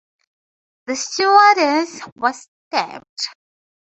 A 0.87 0.95
stewardess 0.95 2.01
was 2.15 2.47
stabbed. 2.71 3.19